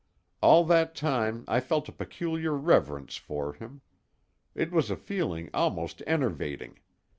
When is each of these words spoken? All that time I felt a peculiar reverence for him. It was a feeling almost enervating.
All 0.41 0.65
that 0.65 0.95
time 0.95 1.45
I 1.47 1.59
felt 1.59 1.87
a 1.87 1.91
peculiar 1.91 2.53
reverence 2.53 3.17
for 3.17 3.53
him. 3.53 3.81
It 4.55 4.71
was 4.71 4.89
a 4.89 4.95
feeling 4.95 5.51
almost 5.53 6.01
enervating. 6.07 6.79